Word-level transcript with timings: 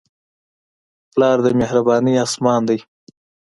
پلار 1.13 1.37
د 1.45 1.47
مهربانۍ 1.59 2.13
اسمان 2.25 2.61
دی. 2.69 2.79